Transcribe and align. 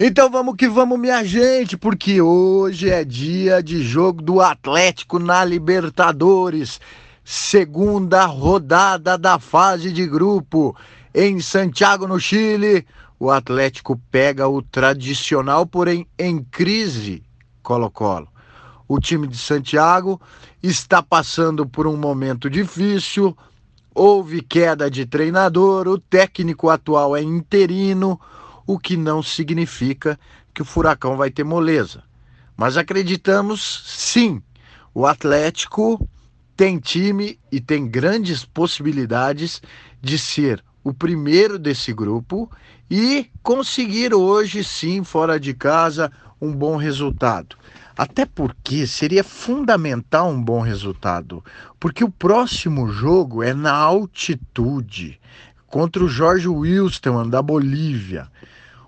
Então 0.00 0.30
vamos 0.30 0.56
que 0.56 0.68
vamos, 0.68 0.98
minha 0.98 1.22
gente, 1.22 1.76
porque 1.76 2.20
hoje 2.20 2.90
é 2.90 3.04
dia 3.04 3.62
de 3.62 3.82
jogo 3.82 4.22
do 4.22 4.40
Atlético 4.40 5.18
na 5.18 5.44
Libertadores. 5.44 6.80
Segunda 7.22 8.24
rodada 8.24 9.18
da 9.18 9.38
fase 9.38 9.92
de 9.92 10.06
grupo. 10.06 10.74
Em 11.14 11.40
Santiago, 11.40 12.08
no 12.08 12.18
Chile, 12.18 12.86
o 13.20 13.30
Atlético 13.30 14.00
pega 14.10 14.48
o 14.48 14.62
tradicional, 14.62 15.66
porém 15.66 16.06
em 16.18 16.42
crise, 16.42 17.22
Colo-Colo. 17.62 18.28
O 18.88 18.98
time 18.98 19.28
de 19.28 19.36
Santiago 19.36 20.20
está 20.62 21.02
passando 21.02 21.66
por 21.66 21.86
um 21.86 21.98
momento 21.98 22.48
difícil. 22.48 23.36
Houve 23.94 24.40
queda 24.40 24.90
de 24.90 25.04
treinador, 25.04 25.86
o 25.86 25.98
técnico 25.98 26.70
atual 26.70 27.14
é 27.14 27.22
interino 27.22 28.18
o 28.66 28.78
que 28.78 28.96
não 28.96 29.22
significa 29.22 30.18
que 30.54 30.62
o 30.62 30.64
Furacão 30.64 31.16
vai 31.16 31.30
ter 31.30 31.44
moleza. 31.44 32.02
Mas 32.56 32.76
acreditamos 32.76 33.82
sim, 33.86 34.42
o 34.94 35.06
Atlético 35.06 36.08
tem 36.56 36.78
time 36.78 37.38
e 37.50 37.60
tem 37.60 37.88
grandes 37.88 38.44
possibilidades 38.44 39.62
de 40.00 40.18
ser 40.18 40.62
o 40.84 40.92
primeiro 40.92 41.58
desse 41.58 41.92
grupo 41.92 42.50
e 42.90 43.30
conseguir 43.42 44.12
hoje 44.12 44.62
sim, 44.62 45.02
fora 45.02 45.40
de 45.40 45.54
casa, 45.54 46.12
um 46.40 46.52
bom 46.52 46.76
resultado. 46.76 47.56
Até 47.96 48.26
porque 48.26 48.86
seria 48.86 49.22
fundamental 49.22 50.28
um 50.28 50.42
bom 50.42 50.60
resultado, 50.60 51.44
porque 51.78 52.02
o 52.02 52.10
próximo 52.10 52.88
jogo 52.88 53.42
é 53.42 53.54
na 53.54 53.72
altitude 53.72 55.20
contra 55.72 56.04
o 56.04 56.08
Jorge 56.08 56.46
Wilson 56.46 57.28
da 57.28 57.42
Bolívia 57.42 58.28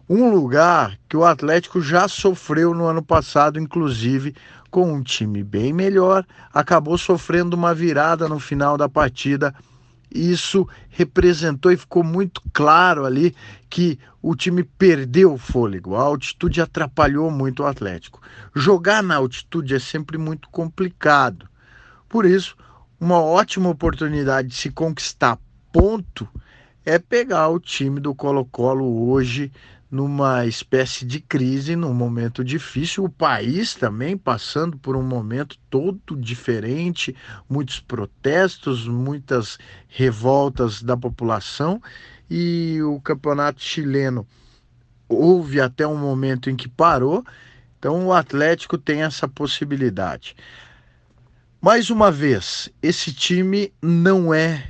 um 0.08 0.28
lugar 0.30 0.98
que 1.08 1.16
o 1.16 1.24
Atlético 1.24 1.80
já 1.80 2.06
sofreu 2.06 2.74
no 2.74 2.84
ano 2.84 3.02
passado, 3.02 3.58
inclusive 3.58 4.34
com 4.70 4.92
um 4.92 5.02
time 5.02 5.42
bem 5.42 5.72
melhor, 5.72 6.27
acabou 6.52 6.98
sofrendo 6.98 7.56
uma 7.56 7.74
virada 7.74 8.28
no 8.28 8.38
final 8.38 8.77
da 8.77 8.86
partida. 8.86 9.55
Isso 10.10 10.68
representou 10.90 11.72
e 11.72 11.77
ficou 11.78 12.05
muito 12.05 12.42
claro 12.52 13.06
ali 13.06 13.34
que 13.70 13.98
o 14.20 14.36
time 14.36 14.62
perdeu 14.62 15.32
o 15.32 15.38
fôlego. 15.38 15.96
A 15.96 16.02
altitude 16.02 16.60
atrapalhou 16.60 17.30
muito 17.30 17.62
o 17.62 17.66
Atlético. 17.66 18.20
Jogar 18.55 19.02
na 19.02 19.16
altitude 19.16 19.74
é 19.74 19.78
sempre 19.78 20.18
muito 20.18 20.50
complicado. 20.50 21.48
Por 22.10 22.27
isso, 22.27 22.56
uma 23.00 23.22
ótima 23.22 23.70
oportunidade 23.70 24.48
de 24.48 24.55
se 24.55 24.70
conquistar 24.70 25.38
ponto 25.72 26.28
é 26.84 26.98
pegar 26.98 27.48
o 27.48 27.58
time 27.58 27.98
do 28.00 28.14
Colo-Colo 28.14 29.08
hoje 29.08 29.50
numa 29.90 30.44
espécie 30.44 31.04
de 31.04 31.20
crise, 31.20 31.77
num 31.77 31.94
momento 31.94 32.42
difícil, 32.42 33.04
o 33.04 33.08
país 33.08 33.74
também 33.74 34.16
passando 34.16 34.77
por 34.77 34.96
um 34.96 35.02
momento 35.02 35.56
todo 35.70 36.16
diferente, 36.16 37.14
muitos 37.48 37.78
protestos, 37.78 38.88
muitas 38.88 39.56
revoltas 39.86 40.82
da 40.82 40.96
população 40.96 41.80
e 42.28 42.82
o 42.82 43.00
campeonato 43.00 43.62
chileno 43.62 44.27
houve 45.08 45.60
até 45.60 45.86
um 45.86 45.96
momento 45.96 46.50
em 46.50 46.56
que 46.56 46.68
parou, 46.68 47.24
então 47.78 48.06
o 48.06 48.12
Atlético 48.12 48.77
tem 48.77 49.02
essa 49.02 49.28
possibilidade. 49.28 50.34
Mais 51.60 51.88
uma 51.88 52.10
vez, 52.10 52.68
esse 52.82 53.12
time 53.12 53.72
não 53.80 54.34
é 54.34 54.68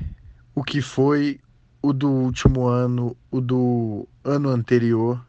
o 0.55 0.63
que 0.63 0.83
foi 0.83 1.41
o 1.85 1.93
do 1.93 2.09
último 2.09 2.67
ano, 2.67 3.15
o 3.31 3.43
do 3.43 4.09
ano 4.25 4.49
anterior. 4.49 5.23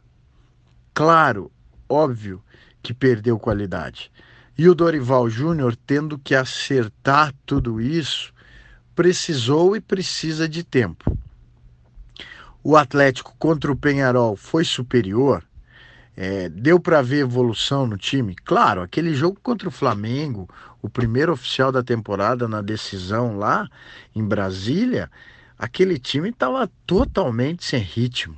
Claro, 0.94 1.52
óbvio 1.86 2.42
que 2.82 2.94
perdeu 2.94 3.38
qualidade. 3.38 4.10
E 4.56 4.66
o 4.66 4.74
Dorival 4.74 5.28
Júnior, 5.28 5.76
tendo 5.76 6.18
que 6.18 6.34
acertar 6.34 7.34
tudo 7.44 7.78
isso, 7.78 8.32
precisou 8.94 9.76
e 9.76 9.82
precisa 9.82 10.48
de 10.48 10.64
tempo. 10.64 11.18
O 12.64 12.74
Atlético 12.74 13.34
contra 13.38 13.70
o 13.70 13.76
Penharol 13.76 14.34
foi 14.34 14.64
superior, 14.64 15.44
é, 16.16 16.48
deu 16.48 16.80
para 16.80 17.02
ver 17.02 17.18
evolução 17.18 17.86
no 17.86 17.98
time. 17.98 18.34
Claro, 18.34 18.80
aquele 18.80 19.14
jogo 19.14 19.38
contra 19.42 19.68
o 19.68 19.70
Flamengo, 19.70 20.48
o 20.80 20.88
primeiro 20.88 21.34
oficial 21.34 21.70
da 21.70 21.82
temporada 21.82 22.48
na 22.48 22.62
decisão 22.62 23.36
lá 23.36 23.68
em 24.14 24.24
Brasília, 24.24 25.10
aquele 25.58 25.98
time 25.98 26.30
estava 26.30 26.70
totalmente 26.86 27.64
sem 27.64 27.80
ritmo. 27.80 28.36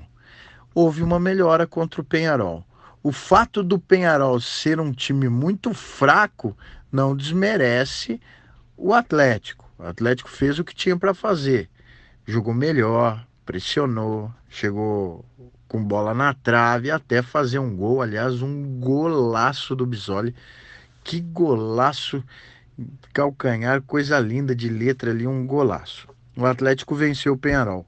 Houve 0.74 1.02
uma 1.02 1.18
melhora 1.18 1.66
contra 1.66 2.00
o 2.00 2.04
Penharol. 2.04 2.64
O 3.02 3.12
fato 3.12 3.62
do 3.62 3.78
Penharol 3.78 4.40
ser 4.40 4.80
um 4.80 4.92
time 4.92 5.28
muito 5.28 5.72
fraco 5.74 6.56
não 6.90 7.16
desmerece 7.16 8.20
o 8.76 8.92
Atlético. 8.92 9.68
O 9.78 9.84
Atlético 9.84 10.28
fez 10.28 10.58
o 10.58 10.64
que 10.64 10.74
tinha 10.74 10.96
para 10.96 11.14
fazer. 11.14 11.68
Jogou 12.26 12.54
melhor, 12.54 13.24
pressionou, 13.44 14.32
chegou 14.48 15.24
com 15.66 15.82
bola 15.82 16.14
na 16.14 16.34
trave 16.34 16.90
até 16.90 17.22
fazer 17.22 17.58
um 17.58 17.74
gol. 17.74 18.02
Aliás, 18.02 18.42
um 18.42 18.78
golaço 18.78 19.74
do 19.74 19.86
Bisoli. 19.86 20.34
Que 21.02 21.20
golaço 21.20 22.22
calcanhar, 23.12 23.82
coisa 23.82 24.18
linda 24.20 24.54
de 24.54 24.68
letra 24.68 25.10
ali, 25.10 25.26
um 25.26 25.46
golaço 25.46 26.08
o 26.38 26.46
Atlético 26.46 26.94
venceu 26.94 27.32
o 27.32 27.36
Penharol. 27.36 27.84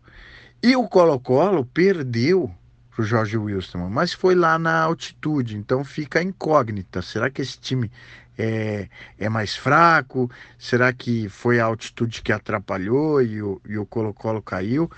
E 0.61 0.75
o 0.75 0.89
Colo-Colo 0.89 1.65
perdeu 1.65 2.51
para 2.91 3.03
o 3.03 3.05
Jorge 3.05 3.39
Wilson, 3.39 3.89
mas 3.89 4.13
foi 4.13 4.35
lá 4.35 4.59
na 4.59 4.83
altitude, 4.83 5.57
então 5.57 5.85
fica 5.85 6.21
incógnita. 6.21 7.01
Será 7.01 7.31
que 7.31 7.41
esse 7.41 7.59
time 7.61 7.91
é, 8.37 8.89
é 9.17 9.29
mais 9.29 9.55
fraco? 9.55 10.29
Será 10.59 10.93
que 10.93 11.29
foi 11.29 11.61
a 11.61 11.65
altitude 11.65 12.23
que 12.23 12.33
atrapalhou 12.33 13.23
e 13.23 13.41
o 13.41 13.87
Colo-Colo 13.89 14.43
caiu? 14.43 14.91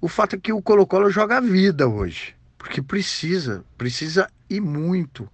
O 0.00 0.08
fato 0.08 0.36
é 0.36 0.38
que 0.38 0.52
o 0.52 0.62
Colo-Colo 0.62 1.10
joga 1.10 1.36
a 1.36 1.40
vida 1.40 1.86
hoje, 1.86 2.34
porque 2.56 2.80
precisa, 2.80 3.64
precisa 3.76 4.30
e 4.48 4.60
muito 4.60 5.28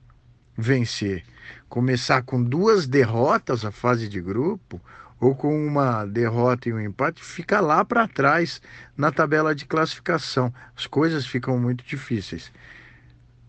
vencer. 0.58 1.22
Começar 1.68 2.22
com 2.22 2.42
duas 2.42 2.86
derrotas 2.88 3.64
a 3.64 3.70
fase 3.70 4.08
de 4.08 4.20
grupo, 4.20 4.80
ou 5.24 5.34
com 5.34 5.66
uma 5.66 6.04
derrota 6.04 6.68
e 6.68 6.72
um 6.72 6.80
empate, 6.80 7.24
fica 7.24 7.58
lá 7.58 7.82
para 7.82 8.06
trás 8.06 8.60
na 8.94 9.10
tabela 9.10 9.54
de 9.54 9.64
classificação. 9.64 10.52
As 10.76 10.86
coisas 10.86 11.26
ficam 11.26 11.58
muito 11.58 11.82
difíceis. 11.82 12.52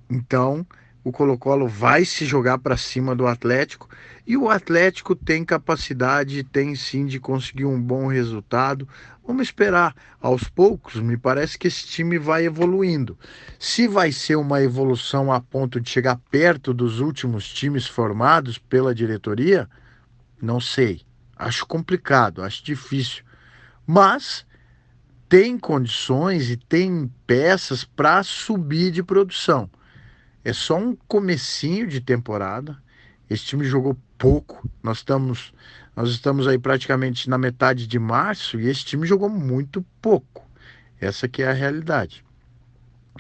Então, 0.10 0.66
o 1.04 1.12
Colo-Colo 1.12 1.68
vai 1.68 2.06
se 2.06 2.26
jogar 2.26 2.60
para 2.60 2.78
cima 2.78 3.14
do 3.14 3.28
Atlético 3.28 3.90
e 4.26 4.38
o 4.38 4.50
Atlético 4.50 5.16
tem 5.16 5.44
capacidade, 5.44 6.46
tem 6.46 6.76
sim 6.76 7.06
de 7.06 7.20
conseguir 7.20 7.66
um 7.66 7.80
bom 7.80 8.08
resultado. 8.08 8.88
Vamos 9.28 9.48
esperar 9.48 9.94
aos 10.22 10.46
poucos, 10.46 10.96
me 10.96 11.18
parece 11.18 11.60
que 11.60 11.68
esse 11.68 11.86
time 11.88 12.18
vai 12.18 12.46
evoluindo. 12.46 13.20
Se 13.60 13.86
vai 13.86 14.14
ser 14.14 14.38
uma 14.38 14.62
evolução 14.64 15.30
a 15.30 15.42
ponto 15.42 15.82
de 15.82 15.90
chegar 15.90 16.22
perto 16.32 16.74
dos 16.74 17.02
últimos 17.02 17.52
times 17.52 17.86
formados 17.86 18.58
pela 18.58 18.96
diretoria, 18.96 19.70
não 20.42 20.62
sei. 20.62 21.02
Acho 21.36 21.66
complicado, 21.66 22.42
acho 22.42 22.64
difícil. 22.64 23.24
Mas 23.86 24.46
tem 25.28 25.58
condições 25.58 26.50
e 26.50 26.58
tem 26.58 27.12
peças 27.28 27.84
para 27.84 28.24
subir 28.24 28.92
de 28.92 29.04
produção. 29.04 29.70
É 30.44 30.54
só 30.54 30.78
um 30.78 30.96
comecinho 31.08 31.88
de 31.88 32.00
temporada. 32.00 32.78
Esse 33.30 33.46
time 33.46 33.66
jogou 33.66 33.98
pouco. 34.18 34.70
Nós 34.82 34.98
estamos 34.98 35.54
nós 35.96 36.10
estamos 36.10 36.46
aí 36.46 36.60
praticamente 36.60 37.30
na 37.30 37.38
metade 37.38 37.88
de 37.88 37.98
março 37.98 38.60
e 38.60 38.68
esse 38.68 38.84
time 38.84 39.08
jogou 39.08 39.30
muito 39.30 39.82
pouco. 40.02 40.46
Essa 41.00 41.28
que 41.28 41.42
é 41.42 41.48
a 41.48 41.54
realidade. 41.54 42.24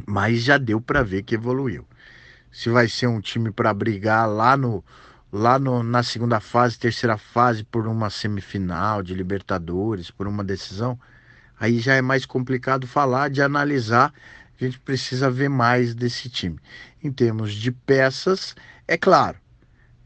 Mas 0.05 0.43
já 0.43 0.57
deu 0.57 0.81
para 0.81 1.01
ver 1.01 1.23
que 1.23 1.35
evoluiu. 1.35 1.87
Se 2.51 2.69
vai 2.69 2.89
ser 2.89 3.07
um 3.07 3.21
time 3.21 3.49
para 3.49 3.73
brigar 3.73 4.27
lá 4.29 4.57
no 4.57 4.83
lá 5.35 5.59
no, 5.59 5.83
na 5.83 6.01
segunda 6.01 6.39
fase, 6.39 6.79
terceira 6.79 7.17
fase, 7.17 7.61
por 7.65 7.87
uma 7.87 8.09
semifinal 8.09 9.03
de 9.03 9.13
Libertadores, 9.13 10.09
por 10.09 10.27
uma 10.27 10.45
decisão, 10.45 10.97
aí 11.59 11.79
já 11.79 11.93
é 11.93 12.01
mais 12.01 12.25
complicado 12.25 12.87
falar, 12.87 13.29
de 13.29 13.41
analisar. 13.41 14.13
A 14.59 14.63
gente 14.63 14.79
precisa 14.79 15.29
ver 15.29 15.49
mais 15.49 15.93
desse 15.93 16.29
time. 16.29 16.57
Em 17.03 17.11
termos 17.11 17.53
de 17.53 17.69
peças, 17.69 18.55
é 18.87 18.97
claro, 18.97 19.37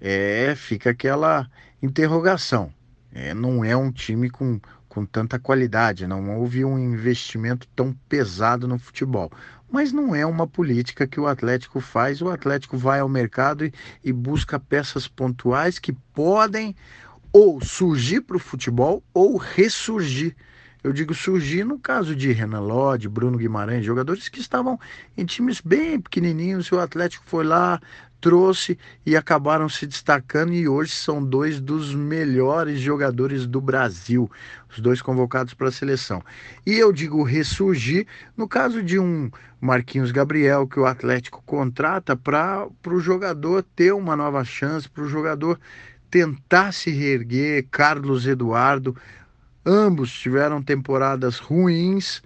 é, 0.01 0.55
fica 0.55 0.89
aquela 0.89 1.47
interrogação. 1.79 2.73
É, 3.13 3.31
não 3.35 3.63
é 3.63 3.77
um 3.77 3.91
time 3.91 4.31
com, 4.31 4.59
com 4.87 5.05
tanta 5.05 5.37
qualidade, 5.37 6.07
não 6.07 6.39
houve 6.39 6.65
um 6.65 6.79
investimento 6.79 7.67
tão 7.75 7.93
pesado 8.07 8.67
no 8.67 8.79
futebol 8.79 9.31
mas 9.71 9.91
não 9.91 10.15
é 10.15 10.25
uma 10.25 10.47
política 10.47 11.07
que 11.07 11.19
o 11.19 11.27
Atlético 11.27 11.79
faz. 11.79 12.21
O 12.21 12.29
Atlético 12.29 12.77
vai 12.77 12.99
ao 12.99 13.09
mercado 13.09 13.65
e, 13.65 13.73
e 14.03 14.11
busca 14.11 14.59
peças 14.59 15.07
pontuais 15.07 15.77
que 15.79 15.93
podem 16.13 16.75
ou 17.31 17.63
surgir 17.63 18.21
para 18.21 18.37
o 18.37 18.39
futebol 18.39 19.03
ou 19.13 19.37
ressurgir 19.37 20.35
Eu 20.81 20.93
digo 20.93 21.13
surgir 21.13 21.65
no 21.65 21.77
caso 21.77 22.15
de 22.15 22.31
Renan 22.31 22.61
Lodge, 22.61 23.09
Bruno 23.09 23.37
Guimarães, 23.37 23.83
jogadores 23.83 24.29
que 24.29 24.39
estavam 24.39 24.79
em 25.17 25.25
times 25.25 25.59
bem 25.59 25.99
pequenininhos, 25.99 26.71
o 26.71 26.79
Atlético 26.79 27.25
foi 27.27 27.43
lá, 27.43 27.81
trouxe 28.21 28.79
e 29.05 29.17
acabaram 29.17 29.67
se 29.67 29.85
destacando 29.85 30.53
e 30.53 30.69
hoje 30.69 30.91
são 30.91 31.21
dois 31.21 31.59
dos 31.59 31.93
melhores 31.93 32.79
jogadores 32.79 33.45
do 33.45 33.59
Brasil, 33.59 34.31
os 34.69 34.79
dois 34.79 35.01
convocados 35.01 35.53
para 35.53 35.67
a 35.67 35.71
seleção. 35.71 36.23
E 36.65 36.75
eu 36.75 36.93
digo 36.93 37.23
ressurgir 37.23 38.07
no 38.37 38.47
caso 38.47 38.81
de 38.81 38.97
um 38.97 39.29
Marquinhos 39.59 40.11
Gabriel 40.11 40.65
que 40.65 40.79
o 40.79 40.85
Atlético 40.85 41.43
contrata 41.45 42.15
para 42.15 42.69
o 42.87 42.99
jogador 43.01 43.63
ter 43.75 43.93
uma 43.93 44.15
nova 44.15 44.45
chance, 44.45 44.87
para 44.87 45.03
o 45.03 45.09
jogador 45.09 45.59
tentar 46.09 46.71
se 46.71 46.89
reerguer, 46.89 47.67
Carlos 47.69 48.25
Eduardo, 48.25 48.95
ambos 49.65 50.11
tiveram 50.11 50.61
temporadas 50.61 51.37
ruins 51.37 52.21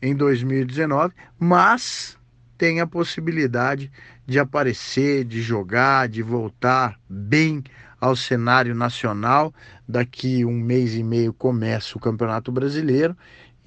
em 0.00 0.14
2019, 0.14 1.14
mas 1.38 2.18
tem 2.58 2.80
a 2.80 2.86
possibilidade 2.86 3.90
de 4.26 4.38
aparecer, 4.38 5.24
de 5.24 5.42
jogar, 5.42 6.08
de 6.08 6.22
voltar 6.22 6.98
bem 7.08 7.62
ao 8.00 8.14
cenário 8.14 8.74
nacional. 8.74 9.52
Daqui 9.88 10.44
um 10.44 10.58
mês 10.58 10.94
e 10.94 11.02
meio 11.02 11.32
começa 11.32 11.96
o 11.96 12.00
Campeonato 12.00 12.52
Brasileiro 12.52 13.16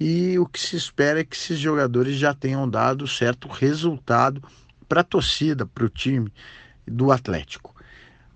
e 0.00 0.38
o 0.38 0.46
que 0.46 0.60
se 0.60 0.76
espera 0.76 1.20
é 1.20 1.24
que 1.24 1.36
esses 1.36 1.58
jogadores 1.58 2.16
já 2.16 2.32
tenham 2.32 2.68
dado 2.68 3.06
certo 3.06 3.48
resultado 3.48 4.42
para 4.88 5.00
a 5.00 5.04
torcida, 5.04 5.66
para 5.66 5.84
o 5.84 5.88
time 5.88 6.32
do 6.86 7.10
Atlético. 7.10 7.74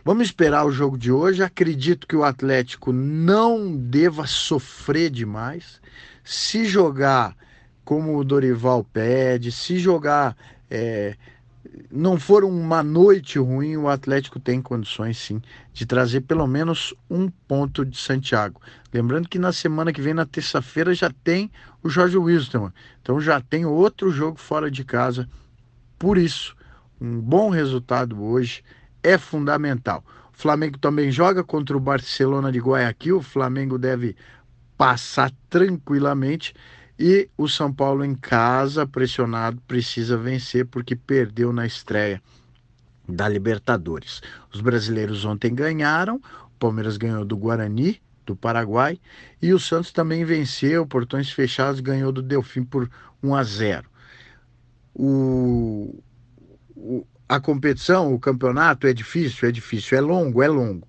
Vamos 0.04 0.26
esperar 0.26 0.66
o 0.66 0.72
jogo 0.72 0.99
de 0.99 1.12
hoje. 1.12 1.44
Acredito 1.44 2.08
que 2.08 2.16
o 2.16 2.25
Atlético 2.25 2.93
não 2.93 3.76
deva 3.76 4.26
sofrer 4.26 5.10
demais. 5.10 5.81
Se 6.25 6.64
jogar 6.64 7.37
como 7.84 8.19
o 8.19 8.25
Dorival 8.25 8.82
pede, 8.82 9.52
se 9.52 9.78
jogar 9.78 10.37
é, 10.69 11.16
não 11.88 12.19
for 12.19 12.43
uma 12.43 12.82
noite 12.82 13.38
ruim, 13.38 13.76
o 13.76 13.88
Atlético 13.88 14.40
tem 14.40 14.60
condições 14.60 15.19
sim 15.19 15.40
de 15.72 15.87
trazer 15.87 16.22
pelo 16.22 16.49
menos 16.49 16.93
um 17.08 17.28
ponto 17.28 17.84
de 17.84 17.96
Santiago. 17.96 18.60
Lembrando 18.93 19.28
que 19.28 19.38
na 19.38 19.52
semana 19.52 19.93
que 19.93 20.02
vem, 20.02 20.14
na 20.14 20.26
terça-feira, 20.26 20.93
já 20.93 21.10
tem 21.22 21.49
o 21.81 21.88
Jorge 21.88 22.19
Wilson. 22.19 22.72
Então 23.00 23.20
já 23.20 23.40
tem 23.40 23.64
outro 23.64 24.10
jogo 24.10 24.38
fora 24.38 24.69
de 24.69 24.84
casa. 24.84 25.28
Por 25.96 26.19
isso, 26.19 26.56
um 27.00 27.20
bom 27.20 27.50
resultado 27.50 28.20
hoje 28.20 28.64
é 29.02 29.19
fundamental. 29.19 30.04
O 30.32 30.37
Flamengo 30.37 30.78
também 30.78 31.10
joga 31.10 31.44
contra 31.44 31.76
o 31.76 31.81
Barcelona 31.81 32.50
de 32.50 32.58
Guayaquil. 32.58 33.19
O 33.19 33.22
Flamengo 33.22 33.78
deve 33.78 34.16
passar 34.76 35.31
tranquilamente. 35.49 36.54
E 36.99 37.28
o 37.37 37.49
São 37.49 37.72
Paulo 37.72 38.04
em 38.04 38.14
casa, 38.14 38.87
pressionado, 38.87 39.60
precisa 39.66 40.16
vencer 40.16 40.66
porque 40.66 40.94
perdeu 40.94 41.52
na 41.52 41.66
estreia 41.66 42.22
da 43.08 43.28
Libertadores. 43.28 44.22
Os 44.52 44.60
brasileiros 44.60 45.25
ontem 45.25 45.54
ganharam, 45.54 46.16
o 46.16 46.58
Palmeiras 46.58 46.96
ganhou 46.96 47.25
do 47.25 47.37
Guarani, 47.37 48.00
do 48.25 48.37
Paraguai, 48.37 49.00
e 49.40 49.52
o 49.52 49.58
Santos 49.58 49.90
também 49.90 50.25
venceu, 50.25 50.87
portões 50.87 51.31
fechados, 51.31 51.81
ganhou 51.81 52.12
do 52.12 52.22
Delfim 52.22 52.62
por 52.62 52.88
1 53.22 53.34
a 53.34 53.43
0. 53.43 53.90
O, 54.94 56.02
o, 56.76 57.06
a 57.32 57.40
competição, 57.40 58.12
o 58.12 58.19
campeonato 58.19 58.87
é 58.87 58.93
difícil, 58.93 59.49
é 59.49 59.52
difícil, 59.52 59.96
é 59.96 60.02
longo, 60.02 60.43
é 60.43 60.49
longo. 60.49 60.87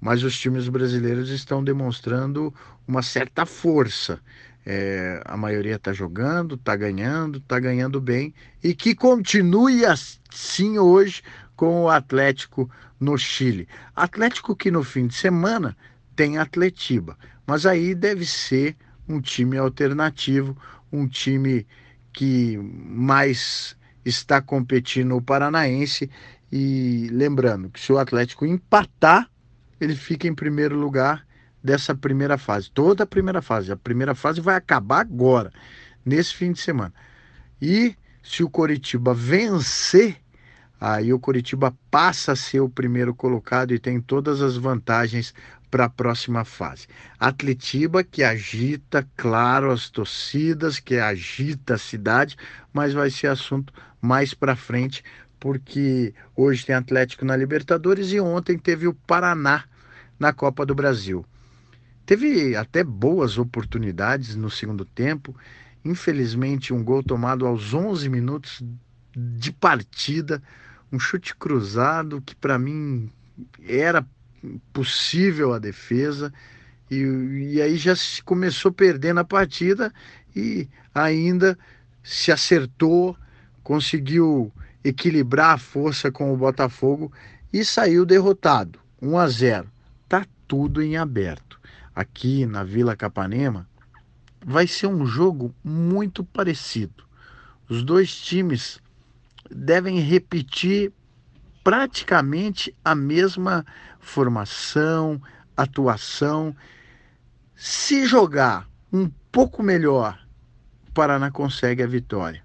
Mas 0.00 0.22
os 0.22 0.38
times 0.38 0.66
brasileiros 0.66 1.28
estão 1.28 1.62
demonstrando 1.62 2.52
uma 2.88 3.02
certa 3.02 3.44
força. 3.44 4.18
É, 4.64 5.20
a 5.26 5.36
maioria 5.36 5.74
está 5.74 5.92
jogando, 5.92 6.54
está 6.54 6.74
ganhando, 6.74 7.36
está 7.36 7.60
ganhando 7.60 8.00
bem 8.00 8.32
e 8.64 8.74
que 8.74 8.94
continue 8.94 9.84
assim 9.84 10.78
hoje 10.78 11.22
com 11.54 11.82
o 11.82 11.90
Atlético 11.90 12.70
no 12.98 13.18
Chile. 13.18 13.68
Atlético 13.94 14.56
que 14.56 14.70
no 14.70 14.82
fim 14.82 15.06
de 15.06 15.14
semana 15.14 15.76
tem 16.16 16.38
Atletiba, 16.38 17.18
mas 17.46 17.66
aí 17.66 17.94
deve 17.94 18.24
ser 18.24 18.76
um 19.06 19.20
time 19.20 19.58
alternativo, 19.58 20.56
um 20.90 21.06
time 21.06 21.66
que 22.14 22.56
mais 22.56 23.76
está 24.04 24.40
competindo 24.40 25.16
o 25.16 25.22
Paranaense. 25.22 26.10
E 26.50 27.08
lembrando 27.10 27.70
que 27.70 27.80
se 27.80 27.92
o 27.92 27.98
Atlético 27.98 28.44
empatar, 28.44 29.28
ele 29.80 29.96
fica 29.96 30.28
em 30.28 30.34
primeiro 30.34 30.76
lugar 30.78 31.26
dessa 31.62 31.94
primeira 31.94 32.36
fase. 32.36 32.70
Toda 32.70 33.04
a 33.04 33.06
primeira 33.06 33.40
fase. 33.40 33.72
A 33.72 33.76
primeira 33.76 34.14
fase 34.14 34.40
vai 34.40 34.56
acabar 34.56 35.00
agora, 35.00 35.50
nesse 36.04 36.34
fim 36.34 36.52
de 36.52 36.60
semana. 36.60 36.92
E 37.60 37.94
se 38.22 38.42
o 38.42 38.50
Coritiba 38.50 39.14
vencer, 39.14 40.16
aí 40.80 41.12
o 41.12 41.18
Coritiba 41.18 41.74
passa 41.90 42.32
a 42.32 42.36
ser 42.36 42.60
o 42.60 42.68
primeiro 42.68 43.14
colocado 43.14 43.72
e 43.72 43.78
tem 43.78 44.00
todas 44.00 44.42
as 44.42 44.56
vantagens 44.56 45.34
para 45.70 45.86
a 45.86 45.88
próxima 45.88 46.44
fase. 46.44 46.86
Atletiba 47.18 48.04
que 48.04 48.22
agita, 48.22 49.08
claro, 49.16 49.70
as 49.70 49.88
torcidas, 49.88 50.78
que 50.78 50.98
agita 50.98 51.74
a 51.74 51.78
cidade, 51.78 52.36
mas 52.72 52.92
vai 52.92 53.08
ser 53.08 53.28
assunto 53.28 53.72
mais 54.02 54.34
para 54.34 54.56
frente, 54.56 55.04
porque 55.38 56.12
hoje 56.36 56.66
tem 56.66 56.74
Atlético 56.74 57.24
na 57.24 57.36
Libertadores 57.36 58.12
e 58.12 58.20
ontem 58.20 58.58
teve 58.58 58.88
o 58.88 58.94
Paraná 58.94 59.64
na 60.18 60.32
Copa 60.32 60.66
do 60.66 60.74
Brasil. 60.74 61.24
Teve 62.04 62.56
até 62.56 62.82
boas 62.82 63.38
oportunidades 63.38 64.34
no 64.34 64.50
segundo 64.50 64.84
tempo. 64.84 65.34
Infelizmente, 65.84 66.74
um 66.74 66.82
gol 66.82 67.02
tomado 67.02 67.46
aos 67.46 67.72
11 67.72 68.08
minutos 68.08 68.62
de 69.16 69.52
partida, 69.52 70.42
um 70.90 70.98
chute 70.98 71.34
cruzado 71.34 72.20
que 72.20 72.34
para 72.34 72.58
mim 72.58 73.10
era 73.66 74.04
possível 74.72 75.52
a 75.52 75.58
defesa. 75.58 76.32
E, 76.90 76.96
e 77.54 77.62
aí 77.62 77.76
já 77.76 77.94
se 77.94 78.22
começou 78.22 78.72
perdendo 78.72 79.20
a 79.20 79.24
partida 79.24 79.92
e 80.34 80.68
ainda 80.94 81.58
se 82.02 82.32
acertou, 82.32 83.16
conseguiu 83.62 84.52
equilibrar 84.84 85.54
a 85.54 85.58
força 85.58 86.10
com 86.10 86.32
o 86.32 86.36
Botafogo 86.36 87.12
e 87.52 87.64
saiu 87.64 88.04
derrotado, 88.04 88.78
1 89.00 89.18
a 89.18 89.28
0. 89.28 89.68
Tá 90.08 90.26
tudo 90.48 90.82
em 90.82 90.96
aberto. 90.96 91.60
Aqui 91.94 92.46
na 92.46 92.64
Vila 92.64 92.96
Capanema 92.96 93.68
vai 94.44 94.66
ser 94.66 94.86
um 94.86 95.06
jogo 95.06 95.54
muito 95.62 96.24
parecido. 96.24 97.04
Os 97.68 97.82
dois 97.82 98.14
times 98.14 98.80
devem 99.50 100.00
repetir 100.00 100.92
praticamente 101.62 102.74
a 102.84 102.94
mesma 102.94 103.64
formação, 104.00 105.20
atuação. 105.56 106.56
Se 107.54 108.06
jogar 108.06 108.68
um 108.92 109.08
pouco 109.30 109.62
melhor, 109.62 110.18
o 110.88 110.92
Paraná 110.92 111.30
consegue 111.30 111.82
a 111.82 111.86
vitória. 111.86 112.41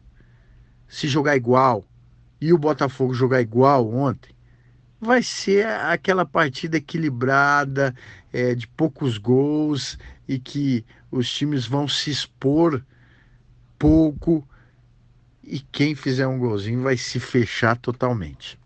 Se 0.88 1.08
jogar 1.08 1.36
igual 1.36 1.86
e 2.40 2.54
o 2.54 2.58
Botafogo 2.58 3.14
jogar 3.14 3.42
igual 3.42 3.92
ontem, 3.94 4.34
vai 5.00 5.22
ser 5.22 5.66
aquela 5.66 6.26
partida 6.26 6.78
equilibrada, 6.78 7.96
é, 8.32 8.56
de 8.56 8.68
poucos 8.68 9.18
gols 9.18 9.98
e 10.28 10.40
que 10.40 10.86
os 11.12 11.32
times 11.32 11.66
vão 11.66 11.88
se 11.88 12.10
expor 12.10 12.84
pouco 13.78 14.48
e 15.44 15.60
quem 15.60 15.96
fizer 15.96 16.28
um 16.28 16.38
golzinho 16.38 16.84
vai 16.84 16.98
se 16.98 17.20
fechar 17.20 17.78
totalmente. 17.78 18.60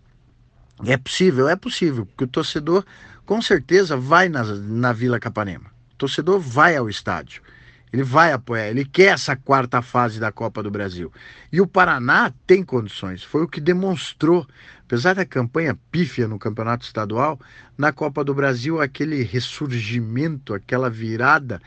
É 0.85 0.97
possível? 0.97 1.47
É 1.47 1.55
possível, 1.55 2.05
porque 2.05 2.23
o 2.23 2.27
torcedor 2.27 2.83
com 3.25 3.41
certeza 3.41 3.95
vai 3.95 4.29
na, 4.29 4.43
na 4.43 4.91
Vila 4.91 5.19
Capanema. 5.19 5.69
O 5.93 5.95
torcedor 5.95 6.39
vai 6.39 6.75
ao 6.75 6.89
estádio. 6.89 7.43
Ele 7.91 8.03
vai 8.03 8.31
apoiar, 8.31 8.69
ele 8.69 8.85
quer 8.85 9.13
essa 9.13 9.35
quarta 9.35 9.81
fase 9.81 10.19
da 10.19 10.31
Copa 10.31 10.63
do 10.63 10.71
Brasil. 10.71 11.11
E 11.51 11.59
o 11.59 11.67
Paraná 11.67 12.33
tem 12.47 12.63
condições, 12.63 13.23
foi 13.23 13.43
o 13.43 13.47
que 13.47 13.59
demonstrou, 13.59 14.47
apesar 14.85 15.15
da 15.15 15.25
campanha 15.25 15.77
pífia 15.91 16.27
no 16.27 16.39
Campeonato 16.39 16.85
Estadual, 16.85 17.39
na 17.77 17.91
Copa 17.91 18.23
do 18.23 18.33
Brasil, 18.33 18.81
aquele 18.81 19.23
ressurgimento, 19.23 20.53
aquela 20.53 20.89
virada 20.89 21.61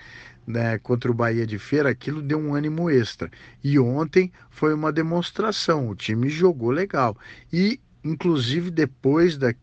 né, 0.47 0.79
contra 0.79 1.11
o 1.11 1.15
Bahia 1.15 1.47
de 1.47 1.59
Feira, 1.59 1.91
aquilo 1.91 2.23
deu 2.23 2.39
um 2.39 2.55
ânimo 2.55 2.89
extra. 2.89 3.31
E 3.63 3.79
ontem 3.79 4.33
foi 4.51 4.73
uma 4.73 4.93
demonstração, 4.93 5.89
o 5.89 5.95
time 5.95 6.29
jogou 6.29 6.71
legal. 6.71 7.17
E 7.53 7.81
inclusive 8.05 8.71
depois 8.71 9.39
da, 9.39 9.55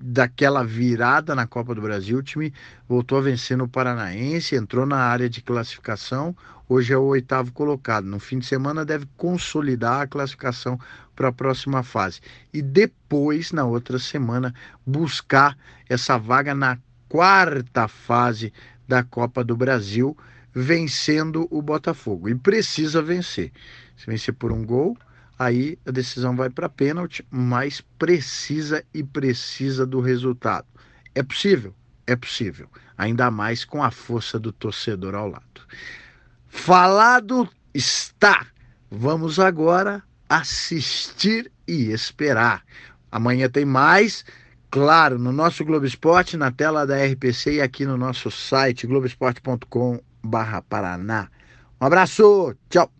daquela 0.00 0.64
virada 0.64 1.34
na 1.34 1.46
Copa 1.46 1.74
do 1.74 1.82
Brasil, 1.82 2.18
o 2.18 2.22
time 2.22 2.52
voltou 2.88 3.18
a 3.18 3.22
vencer 3.22 3.56
no 3.56 3.68
Paranaense, 3.68 4.54
entrou 4.54 4.86
na 4.86 4.98
área 4.98 5.28
de 5.28 5.42
classificação, 5.42 6.36
hoje 6.68 6.92
é 6.92 6.96
o 6.96 7.04
oitavo 7.04 7.52
colocado. 7.52 8.04
No 8.04 8.18
fim 8.18 8.38
de 8.38 8.46
semana 8.46 8.84
deve 8.84 9.06
consolidar 9.16 10.02
a 10.02 10.06
classificação 10.06 10.78
para 11.16 11.28
a 11.28 11.32
próxima 11.32 11.82
fase. 11.82 12.20
E 12.52 12.62
depois, 12.62 13.50
na 13.50 13.64
outra 13.64 13.98
semana, 13.98 14.54
buscar 14.86 15.56
essa 15.88 16.16
vaga 16.16 16.54
na 16.54 16.78
quarta 17.08 17.88
fase 17.88 18.52
da 18.86 19.02
Copa 19.02 19.42
do 19.42 19.56
Brasil, 19.56 20.16
vencendo 20.54 21.48
o 21.50 21.60
Botafogo. 21.60 22.28
E 22.28 22.34
precisa 22.34 23.02
vencer. 23.02 23.50
Se 23.96 24.06
vencer 24.06 24.34
por 24.34 24.52
um 24.52 24.64
gol, 24.64 24.96
aí 25.38 25.78
a 25.86 25.90
decisão 25.90 26.34
vai 26.34 26.50
para 26.50 26.68
pênalti, 26.68 27.24
mas 27.30 27.80
precisa 27.98 28.84
e 28.92 29.02
precisa 29.02 29.86
do 29.86 30.00
resultado. 30.00 30.66
É 31.14 31.22
possível? 31.22 31.74
É 32.06 32.16
possível. 32.16 32.68
Ainda 32.96 33.30
mais 33.30 33.64
com 33.64 33.82
a 33.82 33.90
força 33.90 34.38
do 34.38 34.52
torcedor 34.52 35.14
ao 35.14 35.28
lado. 35.28 35.62
Falado 36.48 37.48
está. 37.72 38.46
Vamos 38.90 39.38
agora 39.38 40.02
assistir 40.28 41.50
e 41.66 41.90
esperar. 41.90 42.62
Amanhã 43.10 43.48
tem 43.48 43.64
mais. 43.64 44.24
Claro, 44.70 45.18
no 45.18 45.32
nosso 45.32 45.64
Globo 45.64 45.86
Esporte, 45.86 46.36
na 46.36 46.50
tela 46.50 46.86
da 46.86 46.96
RPC 46.96 47.54
e 47.54 47.62
aqui 47.62 47.86
no 47.86 47.96
nosso 47.96 48.30
site 48.30 48.86
globoesporte.com/paraná. 48.86 51.28
Um 51.80 51.86
abraço, 51.86 52.54
tchau. 52.68 52.97